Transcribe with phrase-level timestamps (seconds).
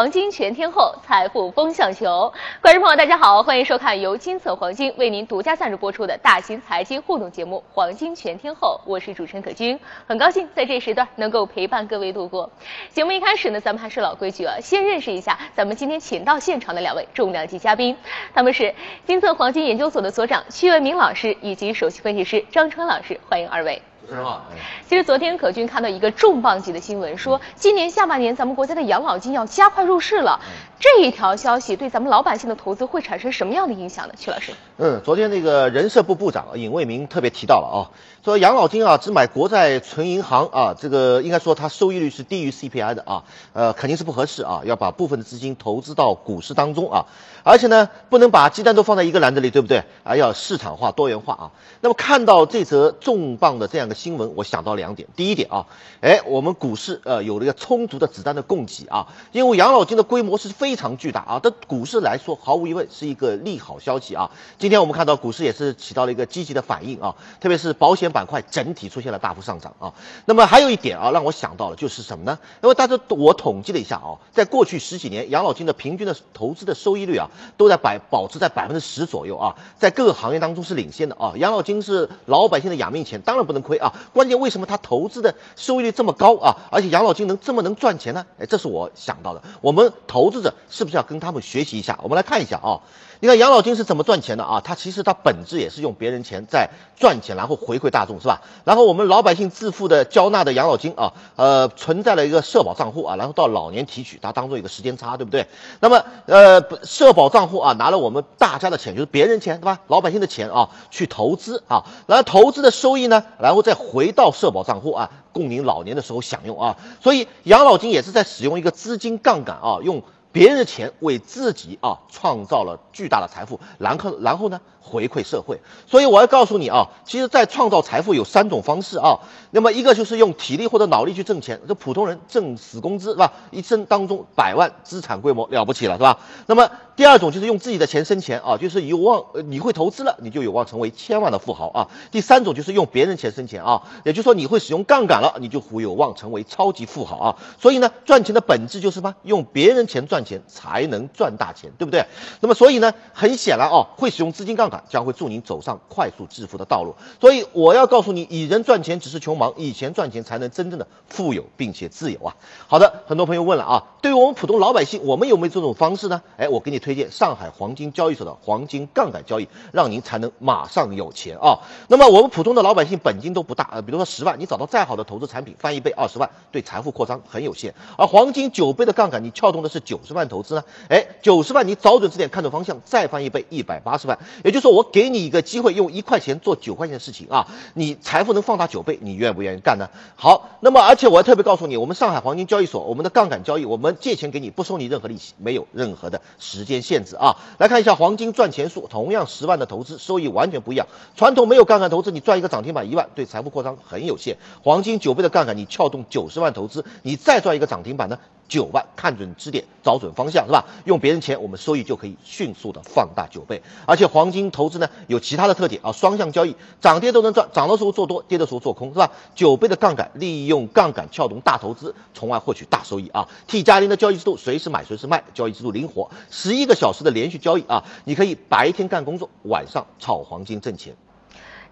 [0.00, 2.32] 黄金全天候，财富风向球。
[2.62, 12.50] 观众朋友，大家好，欢迎收看由金策黄金为您独家赞助播出的大型财经互动节目《黄金全天候》，我是主持人可君，很高兴在这时段能够陪伴各位度过。
[12.88, 17.94] 节目一开始呢，咱们还是老规矩啊，先认识一下咱们今天请到现场的两位重量级嘉宾，
[18.32, 18.74] 他们是
[19.06, 23.82] 金策黄金研究所的所长屈文明老师以及首席分析师张川老师，欢迎二位。
[24.00, 24.44] 主持人好。
[24.88, 30.40] 其实昨天可君看到一个重磅级的新闻，说今年下半年咱们国家的养老金要加快入市了。
[30.78, 34.14] 这一条消息对咱们老百姓的投资会产生什么样的影响呢？
[34.16, 34.52] 曲老师。
[34.78, 37.78] 嗯，昨天那个人社部部长尹卫民特别提到了啊，
[38.24, 47.04] 说养老金啊只买国债存银行啊，这个应该说它收益率是低于 CPI 的啊，呃肯定是不合适啊，要把部分的资金投资到股市当中啊，
[47.42, 49.84] 而且呢不能把鸡蛋都放在一个篮子里，对不对？
[50.02, 51.50] 啊，要市场化多元化啊。
[51.82, 55.66] 那么看到这则重磅的这样的新闻，我想到两点，第一点啊，
[56.00, 64.30] 哎，我们股市呃有了一个充足的子弹的供给啊，因为养老金的规模是非常巨大啊，对股市来说毫无疑问是一个利好消息啊。
[64.58, 69.92] 今天我们看到股市也是起到了一个积极的反应啊，特别是保险板块整体出现了大幅上涨啊。
[70.24, 72.38] 那么还有一点啊，让我想到了就是什么呢？
[72.62, 81.32] 因为大家我统计了一下啊，在过去十几年养老金的平均的投资的收益率啊，都在百保持在百分之十左右啊，在各个行业当中是领先的啊。
[81.36, 83.92] 养老金是老百姓的养命钱，当然不能亏啊。
[84.12, 86.56] 关键为什么他投资的收益率这么高啊？
[86.70, 88.26] 而且养老金能这么能赚钱呢？
[88.38, 89.42] 哎，这是我想到的。
[89.60, 91.98] 我们投资者是不是要跟他们学习一下？
[92.02, 92.80] 我们来看一下啊。
[93.22, 94.62] 你看养老金是怎么赚钱的啊？
[94.64, 98.40] 它其实它本质也是用别人钱在赚钱，然后回馈大众，是吧？
[98.64, 105.46] 然后我们老百姓自付的交纳的养老金啊，呃，存在了一个社保账户啊，然后到老年提取，它当中有个时间差，对不对？
[105.80, 109.80] 那么呃，社保账户啊，拿了我们大家的钱，就是别人钱，对吧？
[109.88, 116.78] 老百姓的钱啊，去投资啊，然后投资的收益呢，然后再回到社保账户啊，供您老年的时候享用啊。
[117.02, 120.02] 所以养老金也是在使用一个资金杠杆啊，用。
[120.32, 125.60] 别人的钱为自己啊创造了巨大的财富，然后然后呢回馈社会。
[125.88, 129.20] 所以我要告诉你啊，其实，在创造财富有三种方式啊。
[129.50, 133.32] 那么一个就是用体力或者脑力去挣钱，这普通人挣死工资是吧？
[133.50, 136.20] 一生当中百万资产规模了不起了是吧？
[136.46, 141.88] 那么第二种就是用自己的钱生钱啊，就是有望你会投资了，你就有望成为千万的富豪啊。
[142.12, 147.36] 第三种就是用别人钱生钱啊，也就是说你会使用杠杆了，你就有望成为超级富豪啊。
[147.58, 149.16] 所以呢，赚钱的本质就是什么？
[149.24, 150.19] 用别人钱赚。
[150.20, 152.04] 赚钱才能赚大钱，对不对？
[152.40, 156.94] 那么所以呢，很显然哦，会使用资金杠杆将会助您走上快速致富的道路。
[157.18, 162.36] 所以我要告诉你，以人赚钱只是穷忙，以钱赚钱才能真正的富有并且自由啊！
[162.68, 166.20] 好的，很多朋友问了啊，对于我们普通老百姓，我们有没有这种方式呢？
[166.36, 171.60] 哎，我给你推荐上海黄金交易所的黄金杠杆交易，让您才能马上有钱啊！
[171.88, 177.74] 那么我们普通的老百姓本金都不大，呃，比如说十万，你找到再好的投资产品，翻一倍二十万，对财富扩张很有限。
[177.96, 180.20] 而黄金九倍的杠杆，你撬动的是九十。
[180.20, 180.64] 万投资呢？
[180.88, 184.18] 哎，九十万你找准支点，看准方向，再翻一倍，一百八十万。
[184.44, 189.88] 也就是说，我给你一个机会，用一块钱做九块钱的事情啊，你财富能放大九倍，你愿不愿意干呢？
[190.16, 197.36] 好，那么而且我要特别告诉你，我们上海黄金交易所，我们的杠杆交易，我们借钱给你不收你任何利息，没有任何的时间限制啊。
[197.58, 200.88] 来看一下黄金赚钱数，同样十万的投资收益完全不一样。
[201.16, 204.36] 传统没有杠杆投资，你赚一个涨停板一万，对财富扩张很有限。
[204.62, 208.18] 黄金九倍的杠杆，你撬动九十万投资，你再赚一个涨停板呢？
[208.50, 210.64] 九万，看准支点，找准方向，是吧？
[210.84, 213.62] 用别人钱，我们收益就可以迅速的放大九倍。
[213.86, 219.12] 而且黄金投资呢，有其他的特点啊，双向交易，涨跌都能赚，涨的时候做多，跌的时候做空，是吧？
[219.36, 230.96] 九倍的杠杆，利用杠杆撬动大投资，从而获取大收益啊！T 加零的交易制度，随时买随时卖，交易制度灵活，十一个小时的连续交易啊，你可以白天干工作，晚上炒黄金挣钱。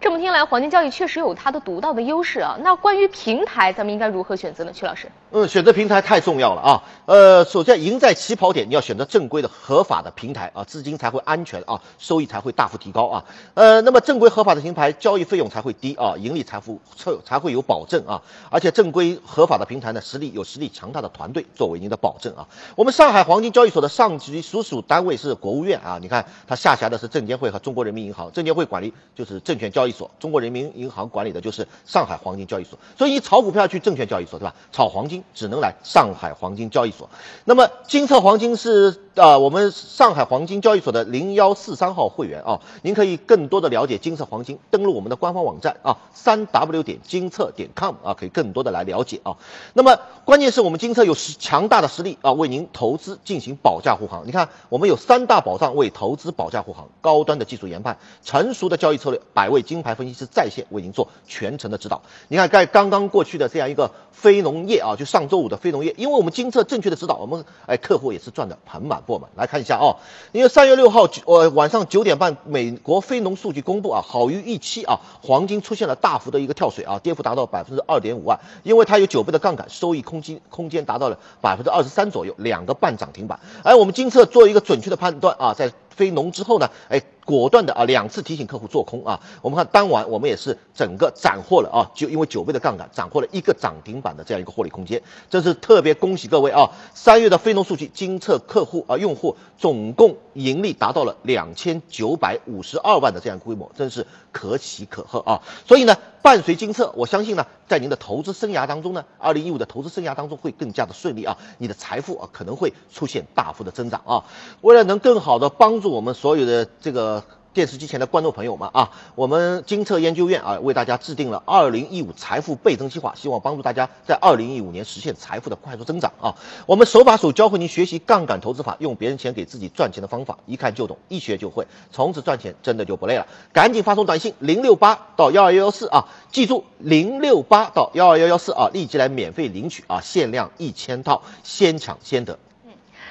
[0.01, 2.57] 这么听来，黄金交易确实有它的独到的优势啊。
[2.63, 4.73] 那关于平台，咱们应该如何选择呢？
[4.73, 6.83] 曲老师，嗯，选择平台太重要了啊。
[7.07, 13.25] 呃，首先赢在起跑点，你要选择正规的、合法的平台啊，资金才会安全啊，收益才会大幅提高啊。
[13.55, 18.23] 呃，那么正规合法的平台，交易费用才会低啊，盈利财富才才会有保证啊。
[18.51, 22.47] 而且正规合法的平台呢，实力有实力强大的团队作为您的保证啊。
[22.77, 29.88] 我们上海黄金交易所的上级所属单位是国务院啊，你看它下辖的是证监会和中国人民银行，证监会管理就是证券交易。
[29.88, 34.55] 交易所，中国人民银行管理的就是上海黄金交易所，所以你炒股票去证券交易所，对吧？
[34.70, 37.08] 炒黄金只能来上海黄金交易所。
[37.44, 49.37] 那么金策黄金是呃，我们上海黄金交易所的零幺四三号会员啊，您可以更多的了解金策黄金，登录我们的官方网站啊，三 w 点金策点 com 啊，可以更多的来了解啊。
[49.75, 54.26] 那么关键是我们金策有强大的实力啊，为您投资进行保驾护航。
[54.26, 62.03] 你看，我们有三大保障为投资保驾护航：高端的技术研判、成熟的交易策略、百位金金牌分析师在线为您做全程的指导。
[62.27, 69.31] 你看，在刚刚过去的这样一个非农业啊，就上周五的非农业，因为我们金策正确的指导，我们哎客户也是赚的盆满钵满。
[69.37, 69.95] 来看一下啊，
[70.33, 83.39] 因为三月六号呃晚上九点半，美国非农数据公布啊，好于预期啊，黄金出现了大幅的一个跳水啊，跌幅达到百分之二点五万，因为它有九倍的杠杆，收益空间空间达到了百分之二十三左右，两个半涨停板。
[83.63, 87.03] 而我们金策做一个准确的判断啊，在非农之后呢，哎。
[87.29, 89.21] 果断的啊，两次提醒客户做空啊。
[89.43, 95.03] 我们看当晚，我们也是整个斩获了啊，就因为九倍的杠杆，斩获了一个涨停板的这样一个获利空间。
[95.29, 96.71] 这是特别恭喜各位啊！
[96.95, 105.43] 三月的非农数据，金策客户啊用户总共盈利达到了两千九百五十二万的这样规模，真是可喜可贺啊！
[105.67, 114.25] 所以呢，伴随金策，我相信呢，在您的投资生涯当中呢，二零一五的投资生涯当中会更加的顺利啊，你的财富啊可能会出现大幅的增长啊。
[114.62, 117.25] 为了能更好的帮助我们所有的这个。
[117.55, 126.37] 电视机前的观众朋友们啊，我们金策研究院啊为大家制定了二零一五财富倍增计划，希望帮助大家在二零一五年实现财富的快速增长啊。
[126.67, 133.26] 我们手把手教会您学习杠杆投资法，用别人钱给自己赚钱的方法，一看就懂，一学就会，从此赚钱真的就不累了。
[133.52, 142.38] 赶紧发送短信零六八到幺二幺幺四啊，记住零六八到幺二幺幺四啊，立即来免费领取啊，限量一千套，先抢先得。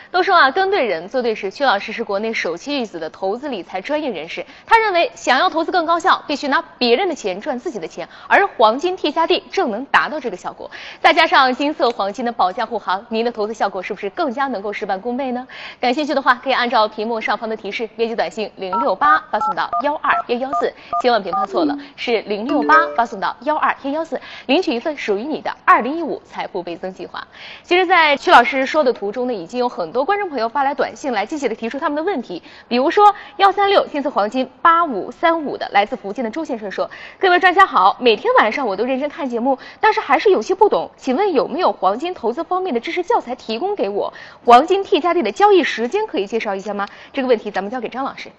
[0.10, 1.52] 都说啊，跟对人，做对事。
[1.52, 4.46] 薛老师是国内首屈一指的投资理财专业人士。
[4.66, 10.72] 他认为，想要投资更高效，必须拿别人的钱赚自己的钱，而黄金 T 加 D 正能达到这个效果。
[11.02, 15.46] 再加上金色黄金的保驾护航，您的投资效果是不是更加能够事半功倍呢？
[15.82, 27.28] 感兴趣的话，可以按照屏幕上方的提示，编辑短信零六八发送到幺二幺幺四，千万别发错了，是零六八发送到幺二幺幺四，领取一份属于你的二零一五财富倍增计划。
[27.64, 29.97] 其实，在曲老师说的途中呢，已经有很多。
[29.98, 32.44] 很多观众朋友发来短信来，积极的提出他们的问题。
[32.68, 44.14] 比如说幺三六金色黄金八五三五的，来自福建的周先生说：“各位专家好，每天晚上我都认真看节目，但是还是有些不懂，请问有没有黄金投资方面的知识教材提供给我？
[44.46, 48.30] 黄金 T 加 D 的交易时间可以介绍一下吗？”这个问题咱们交给张老师。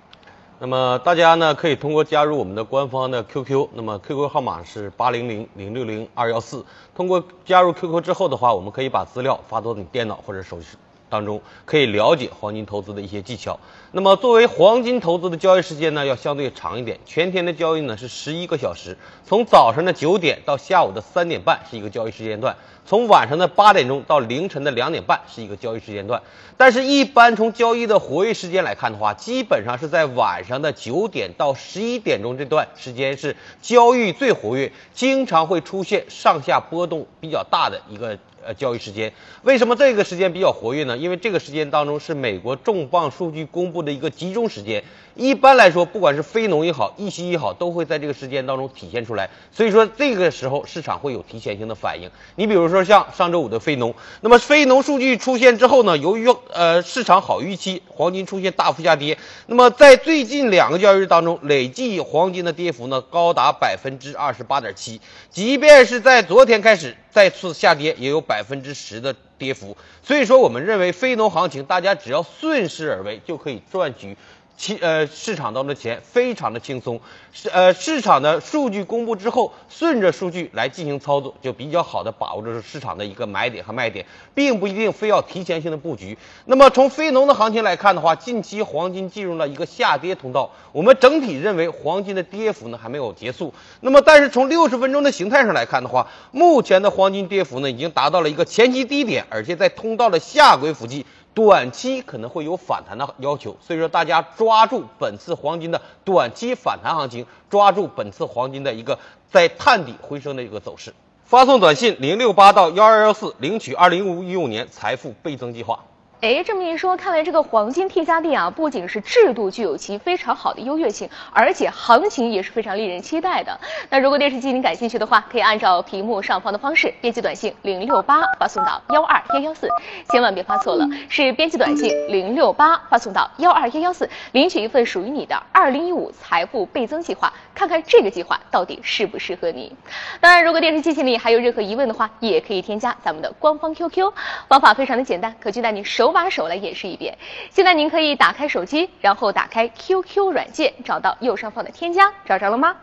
[0.61, 6.65] 那么大家呢可以通过加入我们的官方的 QQ，那么 QQ 号码是八零零零六零二幺四。
[6.95, 10.79] 通过加入 QQ 之后的话，我们可以把资料发到你电脑或者手机。
[11.09, 13.59] 当中可以了解黄金投资的一些技巧。
[13.93, 16.99] 那么作为黄金投资的交易时间呢，要相对长一点。
[17.07, 26.21] 全天的交易呢是十一个小时，从早上的九点到下午的三点半是一个交易时间段，从晚上的八点钟到凌晨的两点半是一个交易时间段。
[26.59, 38.19] 但是，一般从交易的活跃时间来看的话，基本上是在晚上的九点到十一点钟这段时间是交易最活跃，经常会出现上下波动比较大的一个。
[38.45, 39.13] 呃，交易时间
[39.43, 40.97] 为什么这个时间比较活跃呢？
[40.97, 44.83] 因为这个时间当中是美国重磅数据公布的一个集中时间。
[45.15, 49.29] 一般来说，不管是非农也好，易息也好，都会在这个时间当中体现出来。
[49.51, 52.09] 所以说，这个时候市场会有提前性的反应。
[52.37, 59.19] 你比如说像上周五的非农，那么非农数据出现之后呢，由于呃市场好预期，黄金出现大幅下跌。
[59.47, 65.01] 那么在最近两个交易日当中，累计黄金的跌幅呢高达百分之二十八点七。
[65.31, 69.77] 即便是在昨天开始再次下跌，也有百分之十的跌幅。
[70.03, 74.17] 所以说，我们认为非农行情，大家只要顺势而为，就可以赚取。
[74.59, 77.01] 其呃市场当中的钱非常的轻松，
[77.33, 86.19] 市呃市场的数据公布之后，顺着数据来进行操作，就比较好的把握着市场的一个买点和卖点，并不一定非要提前性的布局。
[86.45, 93.55] 那么从非农的行情来看的话，近期黄金进入了一个下跌通道，我们整体认为黄金的跌幅呢还没有结束。
[93.81, 101.05] 那么但是从六十分钟的形态上来看的话，目前的黄金跌幅呢已经达到了一个前期低点，而且在通道的下轨附近。
[101.39, 108.99] 短期可能会有反弹的要求，所以说大家抓住本次黄金的短期反弹行情，抓住本次黄金的一个
[109.31, 110.93] 在探底回升的一个走势，
[111.25, 115.85] 发送短信零六八到幺二幺四领取二零一五年财富倍增计划。
[116.21, 123.57] 哎，这么一说，看来这个黄金 T 加 D 啊，不仅是制度具有其非常好的优越性，而且行情也是非常令人期待的。
[123.89, 129.69] 那如果电视机您感兴趣的话，可以按照屏幕上方的方式编辑短信零六八发送到幺二幺幺四，
[130.11, 139.73] 千万别发错了，是编辑短信零六八发送到幺二幺幺四，领取一份属于你的二零一五财富倍增计划，看看这个计划到底适不适合你。
[140.21, 144.13] 当然，如果电视机前里还有任何疑问的话，也可以添加咱们的官方 QQ，
[144.49, 146.08] 方法非常的简单，可就在你手。
[146.09, 147.19] 手把手来演示一遍。
[147.51, 152.75] 现在您可以打开手机，然后打开 QQ 软件，找到右上方的添加，找着了吗？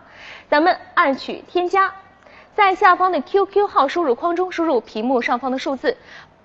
[0.47, 1.91] 咱们按取添加，
[2.53, 5.97] 在下方的 QQ 号输入框中输入屏幕上方的数字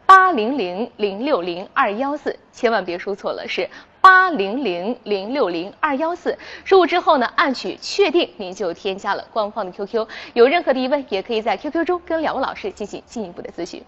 [0.07, 3.69] 八零零零六零二幺四，千万别输错了，是
[4.01, 6.39] 八零零零六零二幺四。
[6.65, 10.09] 输入之后呢，按取确定，您就添加了官方的 QQ。
[10.33, 13.85] 有任何的疑问，也可以在 QQ 中跟两位老师进行进一步的咨询。